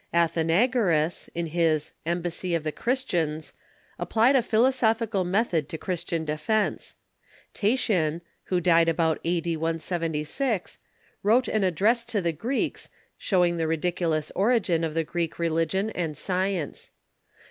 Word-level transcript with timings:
Athenagoras, 0.15 1.29
in 1.35 1.45
his" 1.45 1.91
Embassy 2.17 2.55
of 2.55 2.63
the 2.63 2.71
Christians," 2.71 3.53
applied 3.99 4.35
a 4.35 4.41
philosophical 4.41 5.23
method 5.23 5.69
to 5.69 5.77
Christian 5.77 6.25
defence. 6.25 6.95
Tatian, 7.53 8.21
Avho 8.49 8.63
died 8.63 8.89
about 8.89 9.19
a.d. 9.23 9.55
176, 9.55 10.79
wrote 11.21 11.47
an 11.47 11.63
Address 11.63 12.03
to 12.05 12.19
the 12.19 12.33
Greeks, 12.33 12.89
showing 13.15 13.57
the 13.57 13.67
ridiculous 13.67 14.31
origin 14.33 14.83
of 14.83 14.95
the 14.95 15.03
Greek 15.03 15.37
religion 15.37 15.91
and 15.91 16.17
science. 16.17 16.89